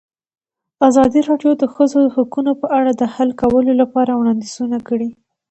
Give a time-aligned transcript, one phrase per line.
[0.87, 5.09] ازادي راډیو د د ښځو حقونه په اړه د حل کولو لپاره وړاندیزونه کړي.